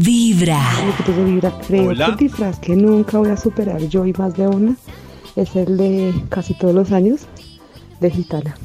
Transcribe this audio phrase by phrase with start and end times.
[0.00, 0.58] Vibra.
[0.78, 2.06] Amiguitos de Vibra, creo Hola.
[2.06, 4.74] que el disfraz que nunca voy a superar yo y más de una
[5.36, 7.22] es el de casi todos los años
[8.00, 8.56] de gitana.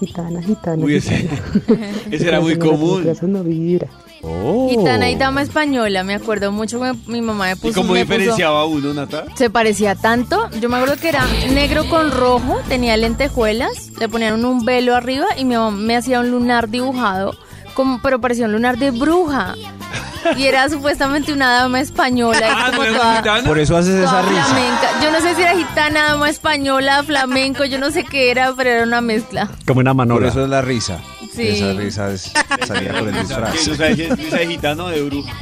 [0.00, 0.84] Gitana, gitana.
[0.84, 1.16] Uy, ese,
[1.52, 1.88] gitana.
[2.10, 3.08] ese era muy común.
[3.08, 3.88] Eso no vibra.
[4.22, 4.68] Oh.
[4.70, 7.68] Gitana y dama española, me acuerdo mucho que mi mamá me puso.
[7.68, 9.24] ¿Y cómo me puso- diferenciaba uno, Nata?
[9.34, 10.48] se parecía tanto.
[10.60, 15.26] Yo me acuerdo que era negro con rojo, tenía lentejuelas, le ponían un velo arriba
[15.38, 17.34] y mi mamá me hacía un lunar dibujado,
[17.74, 19.54] como, pero parecía un lunar de bruja.
[20.36, 23.48] Y era supuestamente una dama española, y Ah, como ¿no era toda, gitana?
[23.48, 24.44] Por eso haces esa risa.
[24.44, 24.88] flamenca.
[25.02, 28.70] Yo no sé si era gitana, dama española, flamenco, yo no sé qué era, pero
[28.70, 29.48] era una mezcla.
[29.66, 30.28] Como una Por manola.
[30.28, 30.98] eso es la risa.
[31.34, 31.48] Sí.
[31.48, 32.32] Esa risa es,
[32.66, 33.58] salía por el disfraz.
[33.58, 35.32] Sí, o sea, ese- ese gitano de bruja.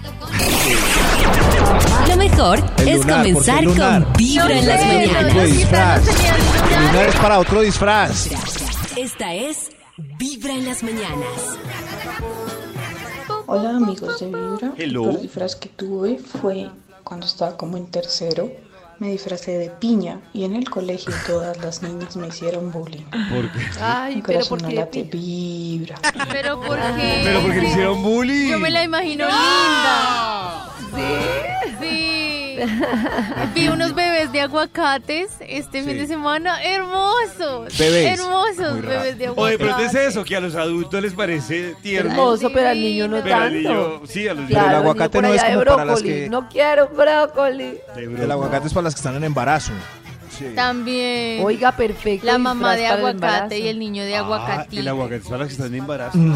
[2.08, 5.34] Lo mejor es comenzar ¿por con Vibra No en las mañanas.
[5.34, 6.02] de disfraz.
[6.04, 6.34] tenían
[6.78, 8.28] El lunar es para otro disfraz.
[8.96, 9.70] Esta es
[10.18, 11.58] Vibra en las mañanas.
[13.54, 14.72] Hola amigos de Vibra.
[14.78, 15.10] Hello.
[15.10, 16.70] El disfraz que tuve fue
[17.04, 18.50] cuando estaba como en tercero.
[18.98, 23.04] Me disfracé de piña y en el colegio todas las niñas me hicieron bullying.
[23.30, 23.58] ¿Por qué?
[23.78, 25.98] Ay, Mi pero corazón ¿por no late, vibra.
[26.32, 27.20] Pero ¿por qué?
[27.24, 28.48] Pero porque le hicieron bullying.
[28.52, 30.70] Yo me la imagino linda.
[30.94, 31.76] Sí.
[31.78, 32.21] Sí.
[33.54, 36.62] Vi unos bebés de aguacates este fin de semana.
[36.62, 37.76] Hermosos.
[37.78, 38.18] Bebés.
[38.18, 39.58] Hermosos bebés de aguacates.
[39.58, 42.10] de pronto es eso, que a los adultos les parece tierno.
[42.10, 43.68] Hermoso, pero al niño no Pero al tanto.
[43.68, 46.48] niño, sí, a los Pero el Claro, aguacate no es como para las que- No
[46.48, 47.78] quiero brócoli.
[47.96, 49.72] El aguacate es para las que están en embarazo.
[50.56, 51.44] También.
[51.44, 52.26] Oiga, perfecto.
[52.26, 54.78] la mamá de el aguacate y el niño de Ah, aguacate.
[54.80, 56.18] el aguacate es para las que están en embarazo.
[56.18, 56.32] Un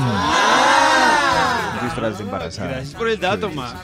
[1.82, 2.70] disfraz de embarazada.
[2.72, 3.74] Gracias por el dato, ma.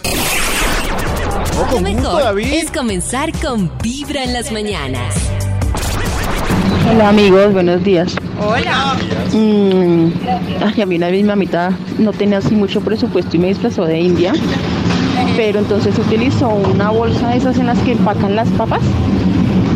[0.95, 2.53] Oh, Lo gusto, mejor David.
[2.53, 5.15] es comenzar con Vibra en las mañanas.
[6.91, 8.15] Hola amigos, buenos días.
[8.45, 8.97] Hola.
[9.33, 10.09] Mm,
[10.63, 13.85] ay, a mí una vez mi mamita no tenía así mucho presupuesto y me disfrazó
[13.87, 14.33] de India,
[15.37, 18.81] pero entonces utilizó una bolsa de esas en las que empacan las papas,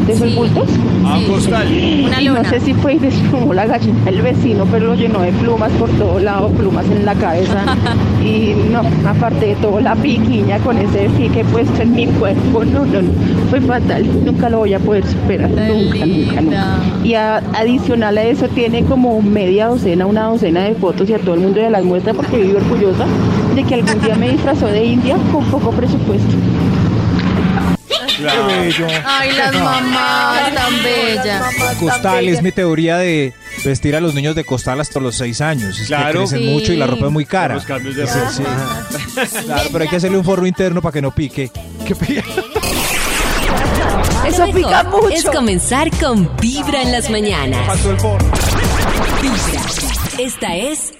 [0.06, 0.34] de esos Sí.
[0.36, 0.68] bultos.
[1.04, 1.66] Ah, postal.
[2.06, 5.20] Una Y no sé si fue y desplumó la gallina del vecino, pero lo llenó
[5.20, 7.64] de plumas por todo lado, plumas en la cabeza.
[8.26, 12.64] Y no, aparte de todo, la piquiña con ese pique puesto en mi cuerpo.
[12.64, 13.10] No, no, no.
[13.50, 14.04] Fue fatal.
[14.25, 15.48] Nunca lo voy a poder superar.
[15.50, 16.64] Nunca, nunca, nunca.
[17.04, 21.19] Y a- adicional a eso, tiene como media docena, una docena de fotos y a
[21.19, 23.04] todo el mundo ya las muestra porque vivo orgullosa
[23.54, 26.34] de que algún día me disfrazó de India con poco presupuesto.
[28.16, 28.49] Claro.
[29.04, 31.44] Ay, las mamás tan bellas.
[31.81, 33.34] Costal es mi teoría de
[33.65, 35.78] vestir a los niños de costal hasta los seis años.
[35.78, 36.06] Es Claro.
[36.12, 36.44] que crecen Sí.
[36.47, 37.55] mucho y la ropa es muy cara.
[37.55, 38.31] Los cambios de Sí, ropa.
[38.31, 39.44] sí.
[39.44, 41.50] Claro, pero hay que hacerle un forro interno para que no pique.
[41.87, 42.22] ¿Qué pica?
[44.26, 45.09] Eso pica mucho.
[45.10, 47.66] es comenzar con Vibra en las mañanas.
[47.66, 48.26] Faltó el forro.
[49.22, 49.62] Vibra.
[50.19, 50.93] Esta es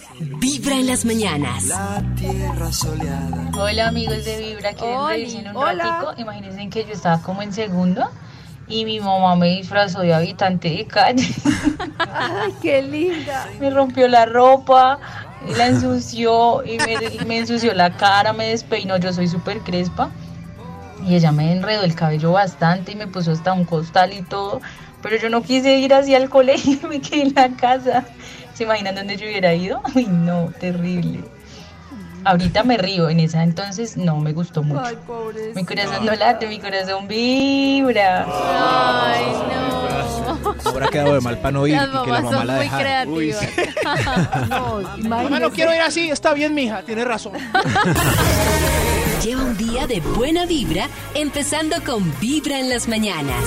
[0.67, 1.65] Vibra en las mañanas.
[3.57, 5.85] Hola amigos de Vibra, quieren reírse en un hola.
[5.85, 6.21] ratico.
[6.21, 8.11] Imagínense que yo estaba como en segundo
[8.67, 11.33] y mi mamá me disfrazó de habitante de calle.
[11.99, 13.49] Ay, qué linda.
[13.61, 14.99] me rompió la ropa,
[15.57, 18.97] la ensució y me, y me ensució la cara, me despeinó.
[18.97, 20.11] Yo soy súper crespa
[21.07, 24.61] y ella me enredó el cabello bastante y me puso hasta un costal y todo.
[25.01, 28.05] Pero yo no quise ir hacia el colegio y me quedé en la casa.
[28.57, 29.83] ¿Se imaginan dónde yo hubiera ido?
[29.95, 31.21] Uy, no, terrible.
[32.25, 34.83] Ahorita me río, en esa entonces no me gustó mucho.
[34.85, 35.53] Ay, pobre.
[35.55, 38.27] Mi corazón no late, mi corazón vibra.
[38.27, 40.55] Ay, no.
[40.65, 43.49] Habrá quedado de mal para no ir Las y que la mamá la creativas.
[44.49, 47.35] No, Mamá, no quiero ir así, está bien, mija, tiene razón.
[49.23, 53.45] Lleva un día de buena vibra, empezando con Vibra en las mañanas.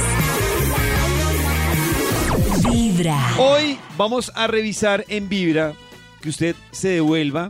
[2.99, 3.35] Vibra.
[3.37, 5.73] Hoy vamos a revisar en Vibra
[6.21, 7.49] que usted se devuelva.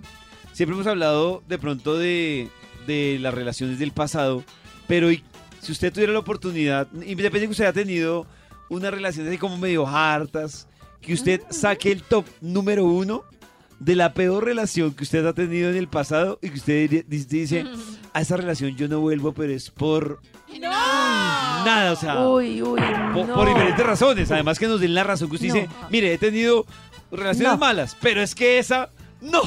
[0.53, 2.49] Siempre hemos hablado de pronto de,
[2.85, 4.43] de las relaciones del pasado,
[4.87, 5.23] pero hoy,
[5.59, 8.27] si usted tuviera la oportunidad, independientemente de que usted haya tenido
[8.69, 10.67] unas relaciones así como medio hartas,
[11.01, 13.23] que usted saque el top número uno
[13.79, 17.65] de la peor relación que usted ha tenido en el pasado y que usted dice,
[18.13, 20.19] a esa relación yo no vuelvo, pero es por
[20.59, 22.79] nada, o sea, Uy, uy.
[23.13, 23.35] po- no.
[23.35, 24.31] por diferentes razones.
[24.31, 25.53] Además que nos den la razón que usted No.
[25.55, 26.65] dice, mire, he tenido
[27.11, 27.57] relaciones No.
[27.57, 28.89] malas, pero es que esa,
[29.21, 29.41] no,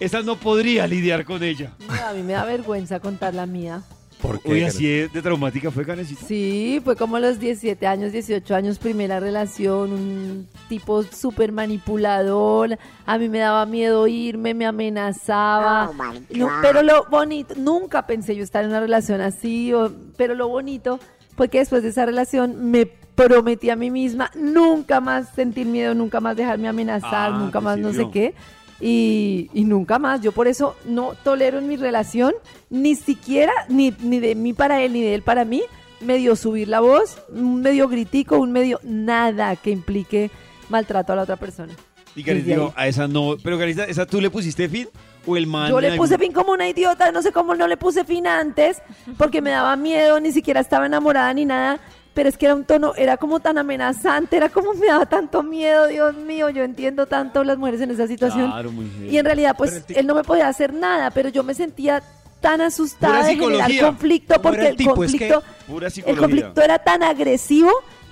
[0.00, 1.72] esa no podría lidiar con ella.
[1.86, 3.82] No, a mí me da vergüenza contar la mía.
[4.22, 6.24] ¿Por Oye, así de, de traumática fue, Canecita.
[6.26, 12.78] Sí, fue como a los 17 años, 18 años, primera relación, un tipo súper manipulador.
[13.06, 15.90] A mí me daba miedo irme, me amenazaba.
[16.30, 20.48] No, pero lo bonito, nunca pensé yo estar en una relación así, o- pero lo
[20.48, 21.00] bonito
[21.36, 25.94] fue que después de esa relación me prometí a mí misma nunca más sentir miedo,
[25.94, 28.34] nunca más dejarme amenazar, Ah, nunca más no sé qué.
[28.80, 30.20] Y, y nunca más.
[30.20, 32.32] Yo por eso no tolero en mi relación
[32.70, 35.62] ni siquiera, ni, ni de mí para él, ni de él para mí,
[36.00, 40.30] medio subir la voz, un medio gritico, un medio nada que implique
[40.68, 41.72] maltrato a la otra persona.
[42.16, 43.36] Y Carita a esa no.
[43.42, 44.88] Pero Carita, ¿esa tú le pusiste fin?
[45.26, 45.70] ¿O el man?
[45.70, 48.26] Yo le algún- puse fin como una idiota, no sé cómo no le puse fin
[48.26, 48.82] antes,
[49.16, 51.78] porque me daba miedo, ni siquiera estaba enamorada ni nada,
[52.20, 55.42] pero es que era un tono, era como tan amenazante, era como me daba tanto
[55.42, 58.50] miedo, Dios mío, yo entiendo tanto las mujeres en esa situación.
[58.50, 61.54] Claro, muy Y en realidad, pues, él no me podía hacer nada, pero yo me
[61.54, 62.02] sentía
[62.42, 65.02] tan asustada de generar conflicto, ¿Cómo era porque el el tipo?
[65.02, 67.70] Es que- conflicto, el conflicto era tan agresivo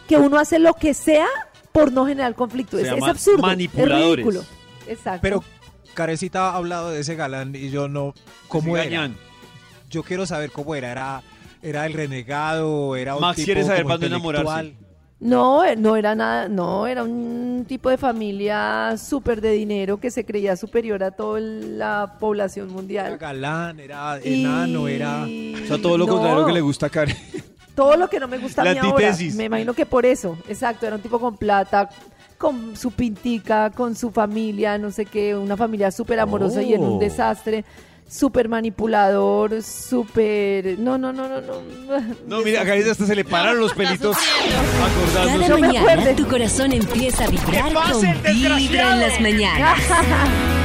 [0.08, 1.26] que uno hace lo que sea
[1.70, 2.78] por no generar conflicto.
[2.78, 4.24] Se Es, es absurdo, es manipuladores.
[4.24, 4.42] ridículo.
[4.86, 5.18] Exacto.
[5.20, 5.44] Pero
[5.92, 8.14] Carecita ha hablado de ese galán y yo no.
[8.48, 8.84] ¿Cómo era?
[8.86, 9.16] gañán.
[9.90, 10.92] Yo quiero saber cómo era.
[10.92, 11.22] ¿Era,
[11.62, 12.96] era el renegado?
[12.96, 14.74] ¿Era un Max tipo quiere saber cuándo enamorarse.
[15.20, 20.12] No, eh, no era nada, no, era un tipo de familia súper de dinero que
[20.12, 23.18] se creía superior a toda la población Era mundial.
[23.18, 25.24] galán, era Y- enano, era...
[25.24, 27.16] O sea, todo lo No, contrario que le gusta a Karen.
[27.74, 29.06] Todo lo que no me gusta a La mí ahora.
[29.08, 29.36] antítesis.
[29.36, 31.88] Me imagino que por eso, exacto, era un tipo con plata,
[32.36, 36.82] con su pintica, con su familia, no sé qué, una familia súper amorosa y en
[36.82, 36.98] un Oh.
[36.98, 37.64] desastre,
[38.08, 40.78] súper manipulador, súper...
[40.78, 41.62] No, no, no, no, no.
[42.26, 45.46] No, mira, a Carita hasta se le pararon los pelitos acordándose.
[45.46, 48.00] Cada mañana tu corazón empieza a vibrar con!
[48.56, 49.78] Vibra en las mañanas.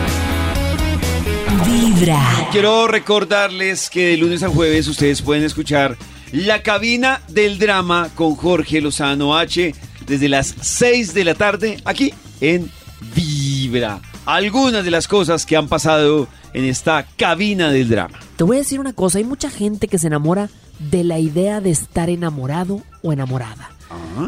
[1.66, 2.20] Vibra.
[2.52, 5.98] Quiero recordarles que de lunes a jueves ustedes pueden escuchar
[6.32, 9.74] La Cabina del Drama con Jorge Lozano H
[10.06, 12.72] desde las 6 de la tarde aquí en
[13.16, 14.02] Vibra.
[14.26, 18.20] Algunas de las cosas que han pasado en esta cabina del drama.
[18.36, 21.62] Te voy a decir una cosa, hay mucha gente que se enamora de la idea
[21.62, 23.70] de estar enamorado o enamorada.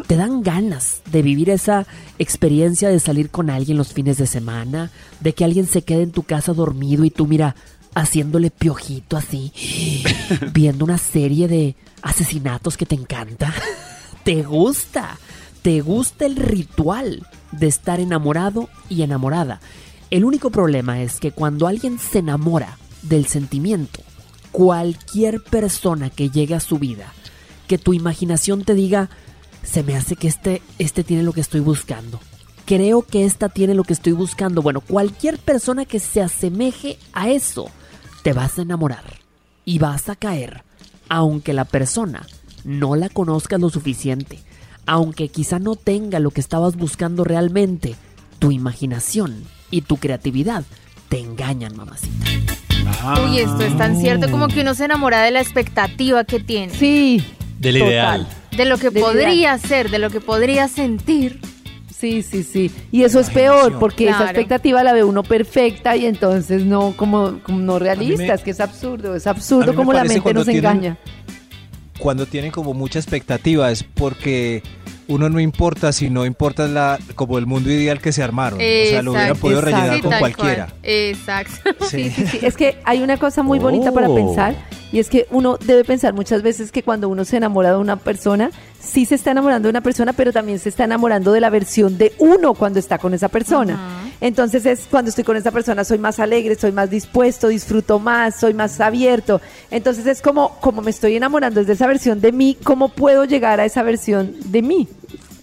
[0.06, 1.86] Te dan ganas de vivir esa
[2.18, 4.90] experiencia de salir con alguien los fines de semana,
[5.20, 7.56] de que alguien se quede en tu casa dormido y tú mira
[7.94, 9.52] haciéndole piojito así,
[10.52, 13.52] viendo una serie de asesinatos que te encanta.
[14.24, 15.18] Te gusta,
[15.62, 19.60] te gusta el ritual de estar enamorado y enamorada.
[20.08, 24.02] El único problema es que cuando alguien se enamora del sentimiento,
[24.52, 27.12] cualquier persona que llegue a su vida,
[27.66, 29.10] que tu imaginación te diga,
[29.64, 32.20] se me hace que este, este tiene lo que estoy buscando.
[32.66, 34.62] Creo que esta tiene lo que estoy buscando.
[34.62, 37.68] Bueno, cualquier persona que se asemeje a eso,
[38.22, 39.18] te vas a enamorar
[39.64, 40.62] y vas a caer,
[41.08, 42.24] aunque la persona
[42.64, 44.38] no la conozcas lo suficiente,
[44.86, 47.96] aunque quizá no tenga lo que estabas buscando realmente,
[48.38, 50.64] tu imaginación y tu creatividad
[51.08, 52.26] te engañan, mamacita.
[53.24, 56.72] Uy, esto es tan cierto como que uno se enamora de la expectativa que tiene.
[56.74, 57.24] Sí.
[57.58, 57.88] Del total.
[57.90, 58.28] ideal.
[58.56, 59.60] De lo que Del podría ideal.
[59.60, 61.40] ser, de lo que podría sentir.
[61.96, 62.70] Sí, sí, sí.
[62.92, 67.38] Y eso es peor, porque esa expectativa la ve uno perfecta y entonces no como,
[67.42, 70.58] como no realista, me- es que es absurdo, es absurdo como la mente nos tienen-
[70.64, 70.98] engaña.
[71.98, 74.62] Cuando tienen como mucha expectativa es porque
[75.08, 78.58] uno no importa si no importa la, como el mundo ideal que se armaron.
[78.58, 79.76] o sea, lo hubieran podido exacto.
[79.76, 80.66] rellenar Sí, con cualquiera.
[80.66, 80.78] cual.
[80.82, 81.70] Exacto.
[81.88, 82.38] Sí, sí, sí.
[82.42, 84.14] Es que hay una cosa muy bonita para Oh.
[84.14, 84.54] pensar
[84.92, 87.96] y es que uno debe pensar muchas veces que cuando uno se enamora de una
[87.96, 88.50] persona,
[88.80, 91.98] sí se está enamorando de una persona, pero también se está enamorando de la versión
[91.98, 93.78] de uno cuando está con esa persona.
[94.20, 98.38] Entonces es cuando estoy con esa persona soy más alegre, soy más dispuesto, disfruto más,
[98.40, 99.40] soy más abierto.
[99.70, 103.60] Entonces es como como me estoy enamorando desde esa versión de mí, ¿cómo puedo llegar
[103.60, 104.88] a esa versión de mí?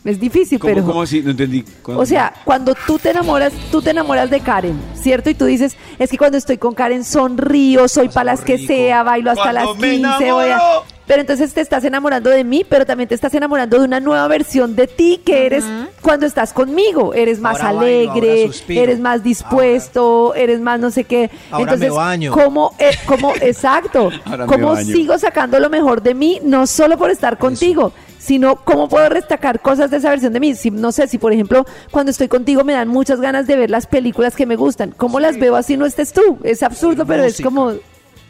[0.03, 1.21] Es difícil, ¿Cómo, pero cómo así?
[1.21, 1.63] No entendí.
[1.81, 2.03] ¿Cuándo?
[2.03, 5.29] o sea, cuando tú te enamoras, tú te enamoras de Karen, ¿cierto?
[5.29, 9.03] Y tú dices, es que cuando estoy con Karen sonrío, soy para las que sea,
[9.03, 10.59] bailo hasta Cuando las me 15, voy a...
[11.05, 14.27] Pero entonces te estás enamorando de mí, pero también te estás enamorando de una nueva
[14.27, 15.65] versión de ti que eres
[16.01, 17.13] cuando estás conmigo.
[17.13, 21.29] Eres más Ahora alegre, eres más dispuesto, eres más no sé qué.
[21.51, 22.31] Ahora me entonces, baño.
[22.31, 24.93] ¿cómo, eh, cómo, exacto, Ahora me cómo baño.
[24.93, 29.59] sigo sacando lo mejor de mí, no solo por estar contigo, sino cómo puedo destacar
[29.59, 30.55] cosas de esa versión de mí.
[30.55, 33.69] Si, no sé, si por ejemplo, cuando estoy contigo me dan muchas ganas de ver
[33.69, 34.91] las películas que me gustan.
[34.95, 36.39] ¿Cómo las veo así no estés tú?
[36.43, 37.73] Es absurdo, pero es como,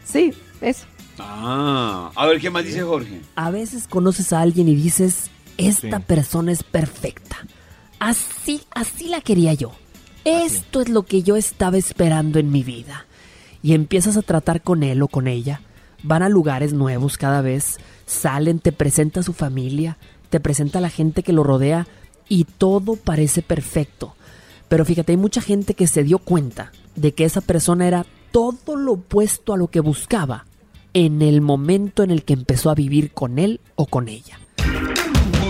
[0.04, 0.86] sí, eso.
[1.18, 3.20] Ah, a ver, ¿qué más dice Jorge?
[3.36, 6.04] A veces conoces a alguien y dices, esta Sí.
[6.06, 7.36] persona es perfecta.
[7.98, 9.72] Así, así la quería yo.
[10.24, 13.06] Esto es lo que yo estaba esperando en mi vida.
[13.62, 15.60] Y empiezas a tratar con él o con ella.
[16.02, 17.78] Van a lugares nuevos cada vez.
[18.06, 19.96] Salen, te presenta a su familia,
[20.30, 21.86] te presenta a la gente que lo rodea
[22.28, 24.14] y todo parece perfecto.
[24.68, 28.76] Pero fíjate, hay mucha gente que se dio cuenta de que esa persona era todo
[28.76, 30.44] lo opuesto a lo que buscaba
[30.94, 34.38] en el momento en el que empezó a vivir con él o con ella.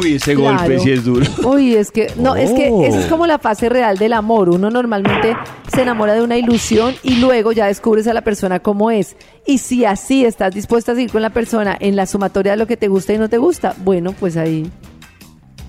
[0.00, 0.58] Uy, ese Claro.
[0.58, 1.24] golpe sí es duro.
[1.44, 2.84] Uy, es que, no, es que Oh.
[2.84, 4.48] esa es como la fase real del amor.
[4.48, 5.36] Uno normalmente
[5.72, 9.16] se enamora de una ilusión y luego ya descubres a la persona como es.
[9.46, 12.66] Y si así estás dispuesta a seguir con la persona en la sumatoria de lo
[12.66, 14.68] que te gusta y no te gusta, bueno, pues ahí.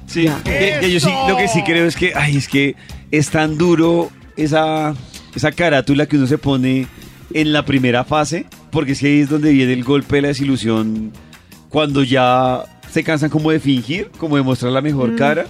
[0.08, 2.76] Sí, que, que yo sí, lo que sí creo es que, ay, es que
[3.12, 4.96] es tan duro esa,
[5.36, 6.88] esa carátula que uno se pone
[7.36, 10.28] en la primera fase, porque es que ahí es donde viene el golpe de la
[10.30, 11.12] desilusión,
[11.70, 15.16] cuando ya se cansan como de fingir, como de mostrar la mejor Mm.
[15.18, 15.46] cara,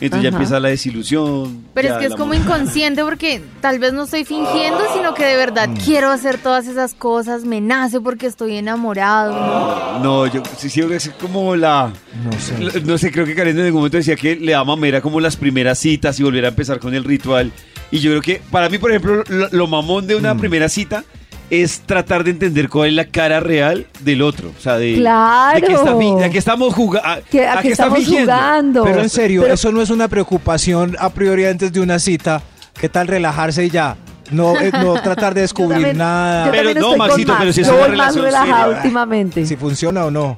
[0.00, 0.36] entonces ya Ajá.
[0.38, 1.64] empieza la desilusión.
[1.74, 4.78] Pero ya es que es la como mo- inconsciente porque tal vez no estoy fingiendo,
[4.94, 9.98] sino que de verdad quiero hacer todas esas cosas, me nace porque estoy enamorado, ¿no?
[10.02, 11.92] No, yo sí, sí, es como la...
[12.24, 12.54] No sé.
[12.58, 15.18] L- No sé, creo que Karen en algún momento decía que le da mamera como
[15.20, 17.52] las primeras citas y volver a empezar con el ritual.
[17.90, 21.04] Y yo creo que para mí, por ejemplo, lo, lo mamón de una primera cita
[21.50, 24.52] es tratar de entender cuál es la cara real del otro.
[24.56, 25.58] O sea, de, ¡Claro!
[25.58, 27.22] de que, está fi- de que estamos jugando.
[27.30, 28.84] Que, ¿A qué estamos jugando?
[28.84, 32.42] Pero en serio, Pero- eso no es una preocupación a priori antes de una cita.
[32.78, 33.96] ¿Qué tal relajarse y ya?
[34.30, 36.44] No, eh, no tratar de descubrir también- nada.
[36.46, 37.56] Yo también estoy con Max.
[37.56, 39.46] Yo voy más relajada últimamente.
[39.46, 40.36] Si funciona o no.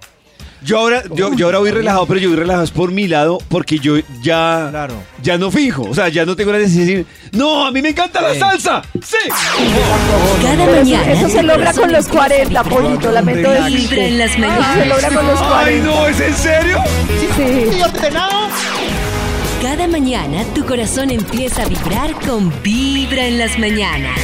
[0.63, 3.39] Yo ahora, yo, yo ahora voy relajado, pero yo voy relajado es por mi lado,
[3.49, 4.89] porque yo ya,
[5.23, 5.83] ya no fijo.
[5.89, 8.35] O sea, ya no tengo la necesidad de decir, no, a mí me encanta la
[8.35, 8.83] salsa.
[9.03, 9.17] Sí.
[10.43, 11.13] Cada mañana.
[11.13, 14.09] Eso, se logra con los 40, pollito, lamento Vibra decirte.
[14.09, 14.75] en las Eso mañanas.
[14.79, 15.65] se logra con los 40.
[15.65, 16.79] Ay, no, ¿es en serio?
[17.37, 17.79] Sí.
[17.79, 18.49] ¿Y ordenado?
[19.63, 24.19] Cada mañana tu corazón empieza a vibrar con Vibra en las mañanas.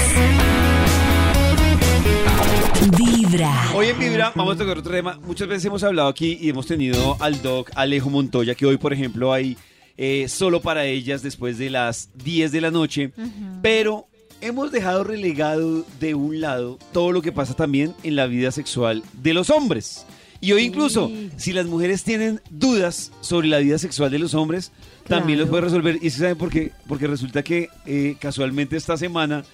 [3.28, 3.72] Vibra.
[3.74, 5.18] Hoy en Vibra vamos a tocar otro tema.
[5.24, 8.92] Muchas veces hemos hablado aquí y hemos tenido al doc Alejo Montoya, que hoy, por
[8.92, 9.56] ejemplo, hay
[9.96, 13.12] eh, solo para ellas después de las 10 de la noche.
[13.62, 14.06] Pero
[14.40, 19.02] hemos dejado relegado de un lado todo lo que pasa también en la vida sexual
[19.14, 20.06] de los hombres.
[20.40, 24.70] Y hoy incluso, si las mujeres tienen dudas sobre la vida sexual de los hombres,
[25.08, 25.98] también los puede resolver.
[26.02, 26.72] ¿Y se saben por qué?
[26.86, 29.44] Porque resulta que eh, casualmente esta semana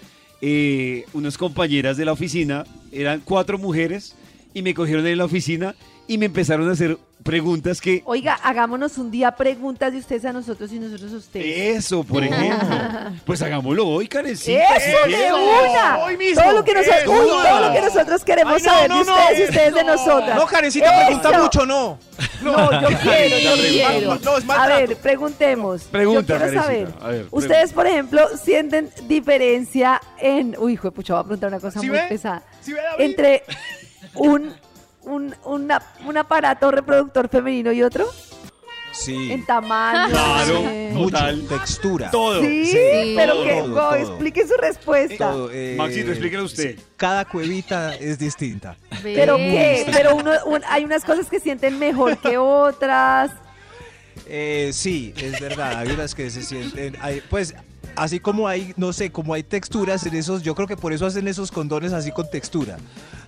[0.42, 4.14] eh, unas compañeras de la oficina, eran cuatro mujeres,
[4.52, 5.74] y me cogieron en la oficina
[6.06, 8.02] y me empezaron a hacer preguntas que...
[8.04, 11.76] Oiga, hagámonos un día preguntas de ustedes a nosotros y nosotros a ustedes.
[11.78, 12.68] Eso, por ejemplo.
[13.24, 14.76] Pues hagámoslo hoy, Karencita.
[14.76, 15.98] ¡Eso si de una!
[15.98, 16.42] Hoy mismo.
[16.42, 19.04] Todo lo que nosotros, uy, todo lo que nosotros queremos Ay, no, saber no, de
[19.04, 20.36] no, ustedes y ustedes de nosotras.
[20.36, 21.98] No, Karencita pregunta mucho, no.
[22.42, 24.14] No, yo quiero, yo quiero.
[24.14, 25.82] No, no, es a ver, preguntemos.
[25.84, 26.88] Pregunta, yo quiero saber.
[27.00, 30.56] A ver, Ustedes, por ejemplo, sienten diferencia en.
[30.58, 32.04] Uy, hijo de pucha, voy a preguntar una cosa ¿Sí muy ve?
[32.08, 32.42] pesada.
[32.60, 32.80] ¿Sí ve?
[32.98, 33.42] Entre
[34.14, 34.52] un,
[35.02, 38.06] un, una- un aparato reproductor femenino y otro.
[38.92, 39.32] Sí.
[39.32, 40.10] En tamaño.
[40.10, 40.58] Claro.
[40.68, 41.10] eh, Mucho.
[41.16, 41.42] Total.
[41.48, 42.10] Textura.
[42.10, 42.40] Todo.
[42.42, 43.94] Sí, Sí, pero todo, que todo, no, todo.
[43.94, 45.30] explique su respuesta.
[45.32, 46.78] Todo, eh, Maxito, explíquelo usted.
[46.96, 48.76] Cada cuevita es distinta.
[49.02, 49.84] ¿Pero Ve.
[49.86, 49.92] qué?
[49.92, 53.30] Pero uno, un- hay unas cosas que sienten mejor que otras.
[54.26, 55.78] Eh, sí, es verdad.
[55.78, 56.96] Hay unas que se sienten.
[57.00, 57.54] hay- pues,
[57.96, 61.06] así como hay, no sé, como hay texturas en esos, yo creo que por eso
[61.06, 62.76] hacen esos condones así con textura.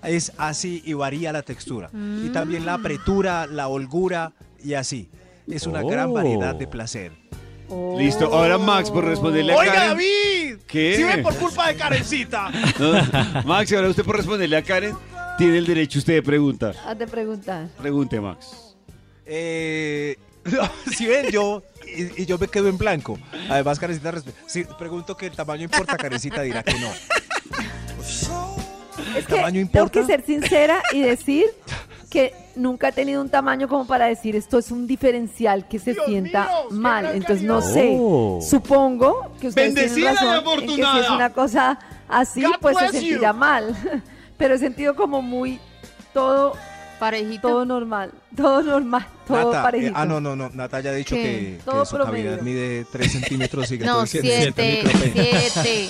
[0.02, 1.90] Es así y varía la textura.
[2.22, 5.08] Y también la apretura, la holgura y así.
[5.48, 6.12] Es una gran Oh.
[6.14, 7.12] variedad de placer.
[7.98, 8.26] Listo.
[8.32, 9.88] Ahora Max, por responderle a Oiga, Karen.
[9.90, 10.56] David.
[10.66, 10.94] ¿Qué?
[10.96, 12.50] ¿Sí ve por culpa de Karencita?
[12.78, 14.94] No, Max, ahora usted por responderle a Karen,
[15.38, 16.74] tiene el derecho usted de preguntar.
[16.86, 17.68] Hazte preguntar.
[17.78, 18.74] Pregunte, Max.
[19.26, 21.62] Eh, no, si ven, yo.
[21.86, 23.18] Y, y yo me quedo en blanco.
[23.48, 26.90] Además, Carecita, resp- si pregunto que el tamaño importa, Carecita dirá que no.
[29.16, 30.00] Es que ¿Tamaño tengo importa?
[30.00, 31.46] que ser sincera y decir
[32.14, 35.94] que nunca he tenido un tamaño como para decir esto es un diferencial que se
[35.94, 37.06] Dios sienta mío, mal.
[37.06, 37.96] Entonces no sé.
[37.98, 38.38] Oh.
[38.40, 41.78] Supongo que ustedes Bendecida y tienen razón en que si es una cosa
[42.08, 42.92] así, God pues se you.
[42.92, 43.74] sentirá mal.
[44.38, 45.58] Pero he sentido como muy
[46.12, 46.54] todo,
[47.00, 47.48] Parejito.
[47.48, 49.92] todo normal, todo normal, todo Nata, eh, parejito.
[49.96, 50.50] ah, no, no, no.
[50.50, 51.22] Nata ya ha dicho ¿Qué?
[51.22, 51.28] que,
[51.58, 52.42] que Todo su cavidad promedio.
[52.44, 55.50] mide 3 centímetros y que No, todo siete siete, micropene.
[55.50, 55.88] siete,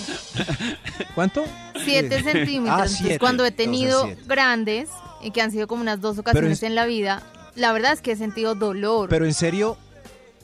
[1.14, 1.44] ¿Cuánto?
[1.84, 2.24] siete Sí.
[2.24, 2.80] centímetros.
[2.80, 4.88] Ah, Entonces, cuando he tenido grandes,
[5.24, 7.22] y que han sido como unas dos ocasiones es- en la vida,
[7.56, 9.08] la verdad es que he sentido dolor.
[9.08, 9.76] Pero en serio,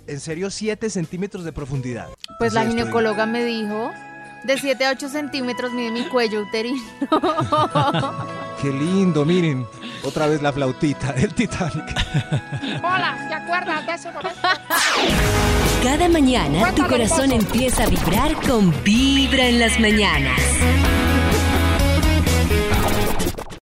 [0.07, 2.09] en serio, 7 centímetros de profundidad.
[2.39, 3.91] pues la ginecóloga me dijo,
[4.45, 6.81] de 7 a 8 centímetros mide mi cuello uterino.
[8.63, 9.67] Qué lindo, miren.
[10.03, 11.85] Otra vez la flautita del Titanic.
[12.83, 14.41] Hola, ¿te acuerdas de ese momento?
[15.83, 20.41] Cada mañana tu corazón empieza a vibrar con Vibra en las mañanas.